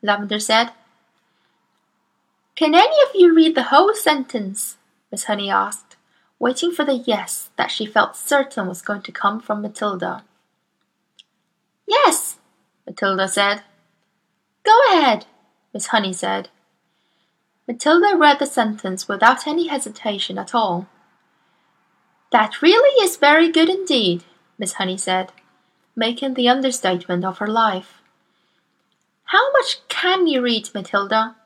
Lavender 0.00 0.40
said. 0.40 0.70
Can 2.54 2.74
any 2.74 2.96
of 3.02 3.14
you 3.14 3.34
read 3.34 3.54
the 3.54 3.64
whole 3.64 3.92
sentence? 3.92 4.78
Miss 5.12 5.24
Honey 5.24 5.50
asked, 5.50 5.96
waiting 6.38 6.72
for 6.72 6.82
the 6.82 6.94
yes 6.94 7.50
that 7.58 7.70
she 7.70 7.84
felt 7.84 8.16
certain 8.16 8.68
was 8.68 8.80
going 8.80 9.02
to 9.02 9.12
come 9.12 9.38
from 9.38 9.60
Matilda. 9.60 10.24
Yes, 11.86 12.38
Matilda 12.86 13.28
said. 13.28 13.64
Go 14.62 14.80
ahead, 14.92 15.26
Miss 15.74 15.88
Honey 15.88 16.14
said. 16.14 16.48
Matilda 17.68 18.16
read 18.16 18.38
the 18.38 18.46
sentence 18.46 19.06
without 19.06 19.46
any 19.46 19.66
hesitation 19.66 20.38
at 20.38 20.54
all. 20.54 20.88
That 22.32 22.62
really 22.62 23.04
is 23.04 23.18
very 23.18 23.52
good 23.52 23.68
indeed, 23.68 24.24
Miss 24.56 24.72
Honey 24.72 24.96
said, 24.96 25.32
making 25.94 26.32
the 26.32 26.48
understatement 26.48 27.22
of 27.22 27.36
her 27.36 27.46
life. 27.46 27.95
How 29.26 29.50
much 29.52 29.86
can 29.88 30.26
you 30.26 30.40
read, 30.40 30.70
Matilda? 30.72 31.36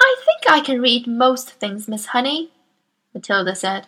I 0.00 0.16
think 0.24 0.50
I 0.50 0.60
can 0.60 0.80
read 0.80 1.06
most 1.06 1.50
things, 1.50 1.86
Miss 1.86 2.06
Honey, 2.06 2.50
Matilda 3.14 3.54
said, 3.54 3.86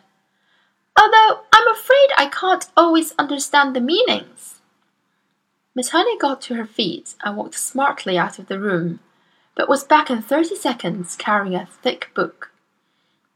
although 1.00 1.40
I'm 1.52 1.68
afraid 1.68 2.08
I 2.16 2.30
can't 2.32 2.66
always 2.76 3.14
understand 3.18 3.75
the 3.75 3.80
meanings. 3.80 4.60
Miss 5.75 5.90
Honey 5.90 6.18
got 6.18 6.40
to 6.42 6.54
her 6.54 6.66
feet 6.66 7.14
and 7.25 7.37
walked 7.37 7.58
smartly 7.58 8.18
out 8.18 8.38
of 8.38 8.46
the 8.46 8.58
room, 8.58 9.00
but 9.56 9.68
was 9.68 9.84
back 9.84 10.10
in 10.10 10.22
thirty 10.22 10.56
seconds 10.56 11.16
carrying 11.16 11.54
a 11.54 11.66
thick 11.66 12.10
book. 12.14 12.50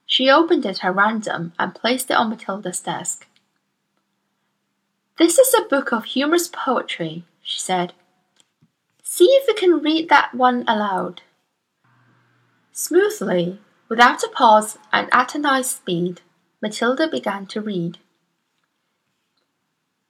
She 0.06 0.30
opened 0.30 0.66
it 0.66 0.84
at 0.84 0.94
random 0.94 1.52
and 1.58 1.74
placed 1.74 2.10
it 2.10 2.16
on 2.16 2.30
Matilda's 2.30 2.80
desk. 2.80 3.26
This 5.16 5.38
is 5.38 5.54
a 5.54 5.68
book 5.68 5.92
of 5.92 6.04
humorous 6.04 6.48
poetry, 6.48 7.24
she 7.42 7.58
said. 7.58 7.92
See 9.16 9.26
if 9.26 9.46
you 9.46 9.54
can 9.54 9.80
read 9.80 10.08
that 10.08 10.34
one 10.34 10.64
aloud. 10.66 11.22
Smoothly, 12.72 13.60
without 13.88 14.24
a 14.24 14.28
pause 14.28 14.76
and 14.92 15.08
at 15.12 15.36
a 15.36 15.38
nice 15.38 15.70
speed, 15.70 16.20
Matilda 16.60 17.06
began 17.06 17.46
to 17.46 17.60
read. 17.60 17.98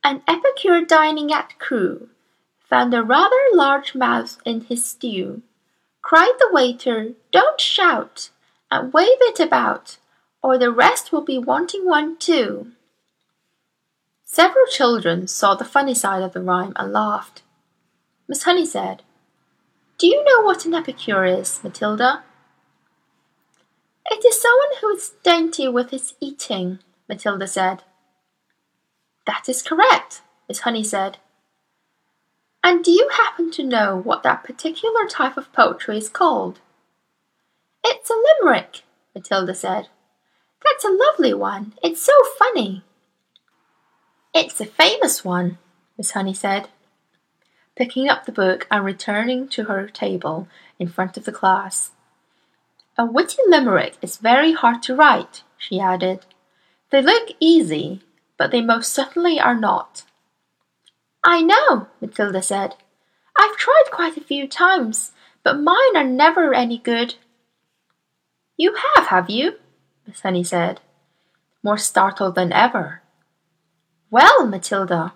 An 0.02 0.23
epicure 0.26 0.80
dining 0.80 1.34
at 1.34 1.58
Crewe 1.58 2.08
found 2.58 2.94
a 2.94 3.02
rather 3.02 3.37
large 3.52 3.94
mouse 3.94 4.38
in 4.46 4.62
his 4.62 4.87
stew. 4.87 5.42
Cried 6.00 6.37
the 6.38 6.49
waiter, 6.50 7.11
Don't 7.30 7.61
shout, 7.61 8.30
and 8.70 8.94
wave 8.94 9.20
it 9.20 9.38
about, 9.38 9.99
or 10.42 10.56
the 10.56 10.73
rest 10.73 11.12
will 11.12 11.20
be 11.20 11.37
wanting 11.37 11.84
one 11.84 12.16
too. 12.16 12.68
Several 14.25 14.64
children 14.64 15.28
saw 15.28 15.54
the 15.54 15.66
funny 15.66 15.92
side 15.92 16.23
of 16.23 16.32
the 16.32 16.40
rhyme 16.40 16.73
and 16.76 16.90
laughed. 16.90 17.42
Miss 18.26 18.45
Honey 18.45 18.64
said, 18.64 19.02
Do 19.99 20.07
you 20.07 20.25
know 20.25 20.43
what 20.43 20.64
an 20.64 20.75
epicure 20.75 21.25
is, 21.25 21.61
Matilda? 21.62 22.25
It 24.07 24.25
is 24.25 24.40
someone 24.40 24.78
who 24.81 24.90
is 24.90 25.14
dainty 25.23 25.69
with 25.69 25.90
his 25.90 26.14
eating, 26.21 26.78
Matilda 27.09 27.47
said. 27.47 27.83
That 29.26 29.49
is 29.49 29.62
correct, 29.62 30.23
Miss 30.49 30.61
Honey 30.61 30.85
said. 30.85 31.19
And 32.62 32.83
do 32.83 32.90
you 32.90 33.09
happen 33.12 33.50
to 33.52 33.62
know 33.62 34.00
what 34.02 34.23
that 34.23 34.45
particular 34.45 35.06
type 35.06 35.37
of 35.37 35.52
poetry 35.52 35.99
is 35.99 36.08
called? 36.08 36.60
It's 37.84 38.08
a 38.08 38.15
limerick, 38.15 38.82
Matilda 39.15 39.54
said. 39.54 39.89
That's 40.65 40.84
a 40.84 40.89
lovely 40.89 41.34
one. 41.34 41.75
It's 41.82 42.00
so 42.00 42.13
funny. 42.39 42.82
It's 44.34 44.60
a 44.60 44.65
famous 44.65 45.25
one, 45.25 45.58
Miss 45.99 46.13
Honey 46.13 46.32
said, 46.32 46.69
picking 47.76 48.08
up 48.08 48.25
the 48.25 48.32
book 48.32 48.67
and 48.71 48.84
returning 48.84 49.49
to 49.49 49.65
her 49.65 49.89
table 49.89 50.49
in 50.78 50.89
front 50.89 51.17
of 51.17 51.25
the 51.25 51.32
class. 51.32 51.91
A 52.97 53.04
witty 53.04 53.43
limerick 53.49 53.97
is 54.00 54.19
very 54.19 54.52
hard 54.52 54.82
to 54.84 54.95
write, 54.95 55.43
she 55.58 55.80
added. 55.80 56.26
They 56.91 57.02
look 57.02 57.30
easy, 57.41 58.02
but 58.39 58.50
they 58.50 58.60
most 58.60 58.93
certainly 58.93 59.41
are 59.41 59.58
not. 59.58 60.04
I 61.25 61.43
know, 61.43 61.89
Matilda 62.00 62.43
said. 62.43 62.76
I've 63.37 63.56
tried 63.56 63.84
quite 63.91 64.17
a 64.17 64.21
few 64.25 64.47
times, 64.47 65.13
but 65.43 65.60
mine 65.60 65.97
are 65.97 66.04
never 66.04 66.54
any 66.54 66.78
good. 66.78 67.17
You 68.56 68.75
have, 68.75 69.08
have 69.08 69.28
you? 69.28 69.54
Miss 70.06 70.21
Honey 70.21 70.45
said, 70.45 70.80
more 71.63 71.78
startled 71.78 72.34
than 72.34 72.52
ever. 72.52 73.02
Well, 74.10 74.47
Matilda, 74.47 75.15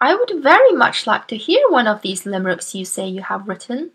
I 0.00 0.14
would 0.14 0.42
very 0.42 0.72
much 0.72 1.06
like 1.06 1.28
to 1.28 1.36
hear 1.36 1.68
one 1.68 1.86
of 1.86 2.00
these 2.00 2.24
limericks 2.24 2.74
you 2.74 2.84
say 2.84 3.06
you 3.06 3.22
have 3.22 3.46
written. 3.46 3.90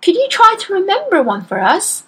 Could 0.00 0.14
you 0.14 0.28
try 0.30 0.56
to 0.60 0.74
remember 0.74 1.22
one 1.22 1.44
for 1.44 1.60
us? 1.60 2.04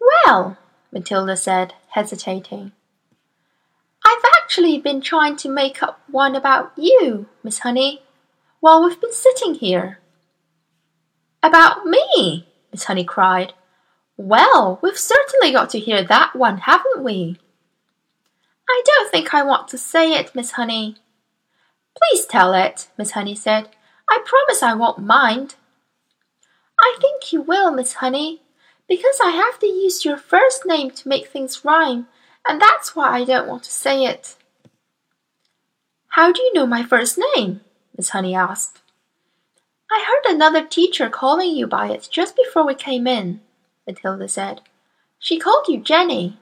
Well, 0.00 0.58
Matilda 0.92 1.36
said, 1.36 1.74
hesitating. 1.88 2.72
I've 4.04 4.24
actually 4.42 4.78
been 4.78 5.00
trying 5.00 5.36
to 5.36 5.48
make 5.48 5.82
up 5.82 6.00
one 6.08 6.36
about 6.36 6.72
you, 6.76 7.26
Miss 7.42 7.60
Honey, 7.60 8.02
while 8.60 8.84
we've 8.84 9.00
been 9.00 9.12
sitting 9.12 9.54
here. 9.54 9.98
About 11.42 11.86
me? 11.86 12.46
Miss 12.70 12.84
Honey 12.84 13.04
cried. 13.04 13.54
Well, 14.16 14.78
we've 14.82 14.98
certainly 14.98 15.52
got 15.52 15.70
to 15.70 15.80
hear 15.80 16.04
that 16.04 16.36
one, 16.36 16.58
haven't 16.58 17.02
we? 17.02 17.38
I 18.72 18.82
don't 18.86 19.10
think 19.10 19.34
I 19.34 19.42
want 19.42 19.68
to 19.68 19.78
say 19.78 20.14
it, 20.14 20.34
Miss 20.34 20.52
Honey. 20.52 20.96
Please 21.94 22.24
tell 22.24 22.54
it, 22.54 22.88
Miss 22.96 23.10
Honey 23.10 23.34
said. 23.34 23.68
I 24.08 24.24
promise 24.24 24.62
I 24.62 24.72
won't 24.72 24.98
mind. 24.98 25.56
I 26.80 26.96
think 26.98 27.34
you 27.34 27.42
will, 27.42 27.70
Miss 27.70 27.94
Honey, 27.94 28.40
because 28.88 29.18
I 29.22 29.28
have 29.32 29.58
to 29.58 29.66
use 29.66 30.06
your 30.06 30.16
first 30.16 30.64
name 30.64 30.90
to 30.92 31.08
make 31.08 31.26
things 31.26 31.66
rhyme, 31.66 32.06
and 32.48 32.62
that's 32.62 32.96
why 32.96 33.10
I 33.10 33.24
don't 33.24 33.46
want 33.46 33.64
to 33.64 33.70
say 33.70 34.06
it. 34.06 34.36
How 36.08 36.32
do 36.32 36.40
you 36.42 36.54
know 36.54 36.66
my 36.66 36.82
first 36.82 37.20
name? 37.36 37.60
Miss 37.94 38.08
Honey 38.08 38.34
asked. 38.34 38.80
I 39.90 40.02
heard 40.08 40.34
another 40.34 40.64
teacher 40.64 41.10
calling 41.10 41.54
you 41.54 41.66
by 41.66 41.90
it 41.90 42.08
just 42.10 42.36
before 42.36 42.66
we 42.66 42.74
came 42.74 43.06
in, 43.06 43.42
Matilda 43.86 44.28
said. 44.28 44.62
She 45.18 45.38
called 45.38 45.68
you 45.68 45.78
Jenny. 45.78 46.38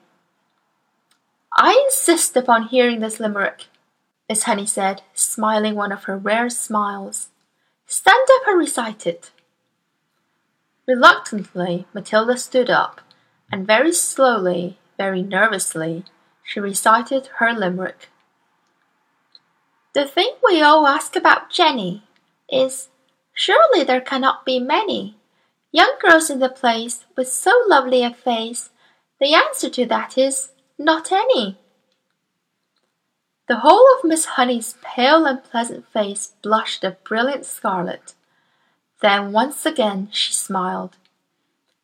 I 1.52 1.82
insist 1.86 2.36
upon 2.36 2.68
hearing 2.68 3.00
this 3.00 3.18
limerick, 3.20 3.66
Miss 4.28 4.44
Honey 4.44 4.66
said, 4.66 5.02
smiling 5.14 5.74
one 5.74 5.92
of 5.92 6.04
her 6.04 6.16
rare 6.16 6.48
smiles. 6.48 7.30
Stand 7.86 8.28
up 8.36 8.46
and 8.46 8.58
recite 8.58 9.06
it. 9.06 9.32
Reluctantly 10.86 11.86
Matilda 11.92 12.36
stood 12.36 12.70
up, 12.70 13.00
and 13.50 13.66
very 13.66 13.92
slowly, 13.92 14.78
very 14.96 15.22
nervously, 15.22 16.04
she 16.44 16.60
recited 16.60 17.28
her 17.38 17.52
limerick. 17.52 18.08
The 19.92 20.04
thing 20.04 20.34
we 20.44 20.62
all 20.62 20.86
ask 20.86 21.16
about 21.16 21.50
Jenny 21.50 22.04
is, 22.48 22.88
surely 23.34 23.82
there 23.82 24.00
cannot 24.00 24.44
be 24.44 24.60
many 24.60 25.16
young 25.72 25.96
girls 26.00 26.30
in 26.30 26.38
the 26.38 26.48
place 26.48 27.04
with 27.16 27.28
so 27.28 27.52
lovely 27.66 28.04
a 28.04 28.12
face. 28.12 28.70
The 29.20 29.34
answer 29.34 29.68
to 29.70 29.86
that 29.86 30.16
is, 30.16 30.52
not 30.80 31.12
any. 31.12 31.58
The 33.48 33.56
whole 33.56 33.86
of 33.98 34.08
Miss 34.08 34.24
Honey's 34.24 34.76
pale 34.82 35.26
and 35.26 35.44
pleasant 35.44 35.86
face 35.92 36.32
blushed 36.42 36.82
a 36.84 36.96
brilliant 37.04 37.44
scarlet. 37.44 38.14
Then 39.02 39.30
once 39.30 39.66
again 39.66 40.08
she 40.10 40.32
smiled. 40.32 40.96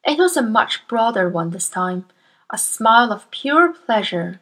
It 0.03 0.19
was 0.19 0.37
a 0.37 0.43
much 0.43 0.89
broader 0.89 1.29
one 1.29 1.51
this 1.51 1.69
time, 1.69 2.07
a 2.51 2.57
smile 2.57 3.13
of 3.13 3.31
pure 3.31 3.75
pleasure. 3.75 4.41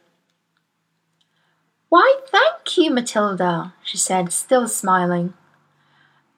Why, 1.88 2.20
thank 2.28 2.76
you, 2.76 2.92
Matilda, 2.92 3.74
she 3.82 3.98
said, 3.98 4.32
still 4.32 4.68
smiling. 4.68 5.34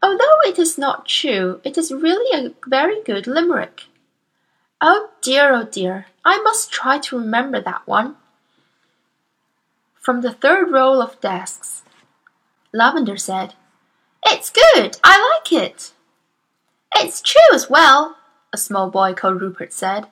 Although 0.03 0.41
it 0.47 0.59
is 0.59 0.79
not 0.79 1.07
true, 1.07 1.61
it 1.65 1.77
is 1.77 1.93
really 1.93 2.47
a 2.47 2.55
very 2.67 3.03
good 3.03 3.27
limerick. 3.27 3.83
Oh 4.81 5.11
dear, 5.23 5.55
oh 5.55 5.65
dear, 5.65 6.07
I 6.25 6.39
must 6.43 6.71
try 6.71 6.99
to 6.99 7.19
remember 7.19 7.61
that 7.61 7.87
one. 7.87 8.17
From 9.95 10.21
the 10.21 10.33
third 10.33 10.71
row 10.71 11.01
of 11.01 11.21
desks, 11.21 11.83
Lavender 12.75 13.17
said, 13.17 13.55
It's 14.25 14.51
good, 14.51 14.99
I 15.03 15.41
like 15.41 15.53
it. 15.53 15.93
It's 16.95 17.23
true 17.23 17.55
as 17.55 17.71
well, 17.71 18.17
a 18.53 18.59
small 18.59 18.91
boy 18.91 19.15
called 19.15 19.41
Rupert 19.41 19.73
said. 19.73 20.09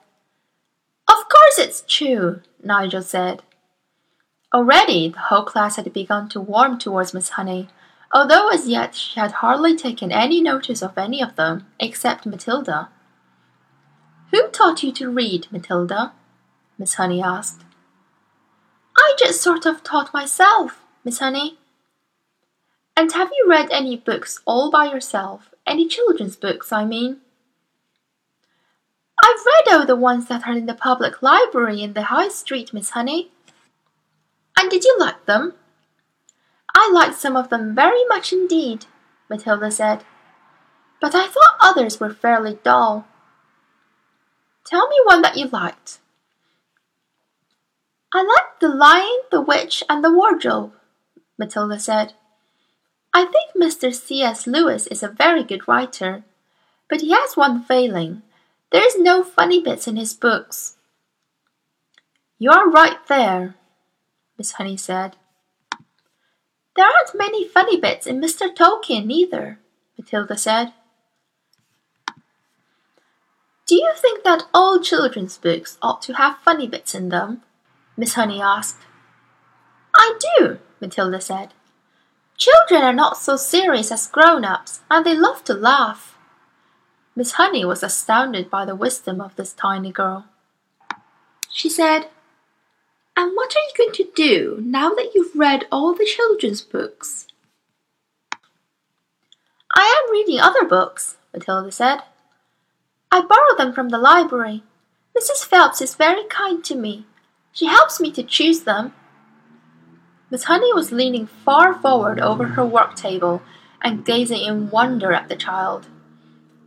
Of 1.09 1.29
course 1.29 1.59
it's 1.59 1.85
true, 1.87 2.40
Nigel 2.62 3.03
said. 3.03 3.42
Already 4.55 5.09
the 5.11 5.18
whole 5.18 5.44
class 5.44 5.77
had 5.77 5.92
begun 5.92 6.31
to 6.31 6.40
warm 6.40 6.79
towards 6.79 7.12
Miss 7.12 7.31
Honey, 7.31 7.68
although 8.12 8.48
as 8.48 8.66
yet 8.66 8.94
she 8.94 9.20
had 9.20 9.33
hardly 9.33 9.77
taken 9.77 10.11
any 10.11 10.40
notice 10.40 10.81
of 10.81 10.96
any 10.96 11.22
of 11.22 11.37
them 11.37 11.66
except 11.79 12.24
Matilda. 12.24 12.88
Who 14.35 14.49
taught 14.49 14.83
you 14.83 14.90
to 14.94 15.09
read, 15.09 15.47
Matilda? 15.53 16.12
Miss 16.77 16.94
Honey 16.94 17.23
asked. 17.23 17.62
I 18.99 19.14
just 19.16 19.40
sort 19.40 19.64
of 19.64 19.85
taught 19.85 20.12
myself, 20.12 20.81
Miss 21.05 21.20
Honey. 21.20 21.57
And 22.97 23.12
have 23.12 23.31
you 23.31 23.47
read 23.49 23.70
any 23.70 23.97
books 23.97 24.40
all 24.44 24.73
by 24.73 24.87
yourself? 24.87 25.51
Any 25.64 25.87
children's 25.87 26.35
books, 26.35 26.73
I 26.73 26.85
mean? 26.85 27.18
I've 29.23 29.47
read 29.47 29.73
all 29.73 29.87
the 29.87 29.94
ones 29.94 30.27
that 30.27 30.49
are 30.49 30.57
in 30.57 30.66
the 30.66 30.75
public 30.75 31.23
library 31.23 31.81
in 31.81 31.92
the 31.92 32.03
High 32.03 32.31
Street, 32.31 32.75
Miss 32.75 32.90
Honey. 32.90 33.31
And 34.59 34.68
did 34.68 34.83
you 34.83 34.97
like 34.99 35.27
them? 35.27 35.55
I 36.75 36.90
liked 36.92 37.14
some 37.14 37.37
of 37.37 37.51
them 37.51 37.73
very 37.73 38.05
much 38.09 38.33
indeed, 38.33 38.87
Matilda 39.31 39.70
said, 39.70 40.03
but 41.01 41.14
I 41.14 41.29
thought 41.29 41.57
others 41.61 42.01
were 42.01 42.12
fairly 42.12 42.59
dull. 42.64 43.07
Tell 44.64 44.88
me 44.88 44.96
one 45.05 45.22
that 45.22 45.37
you 45.37 45.48
liked. 45.48 45.98
I 48.14 48.22
liked 48.22 48.61
The 48.61 48.68
Lion, 48.68 49.20
the 49.31 49.40
Witch, 49.40 49.83
and 49.88 50.03
the 50.03 50.12
Wardrobe, 50.12 50.72
Matilda 51.38 51.79
said. 51.79 52.14
I 53.12 53.24
think 53.24 53.53
Mr. 53.57 53.94
C.S. 53.94 54.46
Lewis 54.46 54.87
is 54.87 55.03
a 55.03 55.09
very 55.09 55.44
good 55.44 55.68
writer, 55.68 56.24
but 56.88 57.00
he 57.00 57.11
has 57.12 57.37
one 57.37 57.62
failing. 57.62 58.22
There 58.72 58.87
is 58.87 58.98
no 58.98 59.22
funny 59.22 59.61
bits 59.61 59.87
in 59.87 59.96
his 59.96 60.14
books. 60.14 60.77
You 62.38 62.50
are 62.50 62.68
right 62.68 62.98
there, 63.07 63.55
Miss 64.38 64.53
Honey 64.53 64.77
said. 64.77 65.16
There 66.77 66.85
aren't 66.85 67.14
many 67.14 67.46
funny 67.46 67.79
bits 67.79 68.07
in 68.07 68.20
Mr. 68.20 68.53
Tolkien 68.53 69.11
either, 69.11 69.61
Matilda 69.96 70.37
said. 70.37 70.72
Do 73.66 73.77
you 73.77 73.92
think 73.96 74.24
that 74.24 74.46
all 74.53 74.79
children's 74.79 75.38
books 75.38 75.79
ought 75.81 76.03
to 76.03 76.14
have 76.14 76.38
funny 76.38 76.68
bits 76.68 76.94
in 76.94 77.09
them? 77.09 77.42
Miss 77.96 78.14
Honey 78.14 78.40
asked. 78.40 78.83
I 79.94 80.18
do, 80.38 80.59
Matilda 80.81 81.20
said. 81.20 81.55
Children 82.37 82.83
are 82.83 82.92
not 82.92 83.16
so 83.16 83.37
serious 83.37 83.90
as 83.90 84.09
grown-ups, 84.09 84.81
and 84.90 85.07
they 85.07 85.16
love 85.16 85.44
to 85.44 85.55
laugh. 85.55 86.18
Miss 87.16 87.33
Honey 87.33 87.64
was 87.64 87.83
astounded 87.83 88.50
by 88.50 88.64
the 88.64 88.74
wisdom 88.74 89.20
of 89.20 89.37
this 89.37 89.53
tiny 89.55 89.92
girl. 89.92 90.27
She 91.50 91.70
said, 91.70 92.09
And 93.16 93.35
what 93.35 93.55
are 93.55 93.61
you 93.61 93.72
going 93.79 93.92
to 93.94 94.12
do 94.14 94.59
now 94.61 94.90
that 94.90 95.14
you've 95.14 95.35
read 95.35 95.66
all 95.72 95.94
the 95.94 96.05
children's 96.05 96.61
books? 96.61 97.29
I 99.74 100.05
am 100.05 100.12
reading 100.12 100.40
other 100.40 100.64
books, 100.64 101.16
Matilda 101.33 101.72
said. 101.72 102.00
I 103.11 103.21
borrow 103.21 103.57
them 103.57 103.73
from 103.73 103.90
the 103.90 103.99
library. 103.99 104.62
Mrs. 105.17 105.45
Phelps 105.45 105.81
is 105.81 105.95
very 105.95 106.25
kind 106.25 106.64
to 106.64 106.75
me. 106.75 107.07
She 107.53 107.67
helps 107.67 108.01
me 108.01 108.11
to 108.12 108.23
choose 108.23 108.62
them 108.62 108.93
Miss 110.35 110.45
Honey 110.45 110.73
was 110.73 110.90
leaning 110.90 111.29
far 111.29 111.75
forward 111.75 112.19
over 112.19 112.45
her 112.45 112.67
work 112.67 112.97
table 112.97 113.40
and 113.81 114.05
gazing 114.05 114.40
in 114.40 114.69
wonder 114.69 115.12
at 115.12 115.29
the 115.29 115.37
child. 115.37 115.87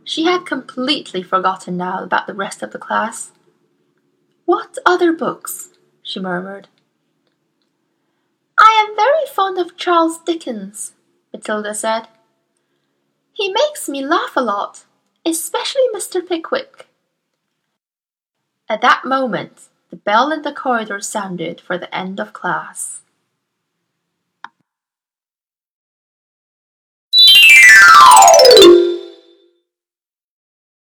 She 0.04 0.24
had 0.24 0.46
completely 0.46 1.22
forgotten 1.22 1.76
now 1.76 2.02
about 2.02 2.26
the 2.26 2.32
rest 2.32 2.62
of 2.62 2.70
the 2.70 2.78
class. 2.78 3.32
What 4.46 4.78
other 4.86 5.12
books? 5.12 5.74
she 6.02 6.18
murmured. 6.18 6.68
I 8.58 8.86
am 8.88 8.96
very 8.96 9.26
fond 9.26 9.58
of 9.58 9.76
Charles 9.76 10.18
Dickens, 10.18 10.94
Matilda 11.30 11.74
said. 11.74 12.08
He 13.34 13.52
makes 13.52 13.86
me 13.86 14.02
laugh 14.02 14.32
a 14.34 14.40
lot, 14.40 14.86
especially 15.24 15.82
Mr. 15.94 16.26
Pickwick." 16.26 16.88
At 18.68 18.80
that 18.82 19.04
moment 19.04 19.68
the 19.90 19.96
bell 19.96 20.30
in 20.30 20.42
the 20.42 20.52
corridor 20.52 21.00
sounded 21.00 21.60
for 21.60 21.78
the 21.78 21.94
end 21.94 22.20
of 22.20 22.32
class. 22.32 23.00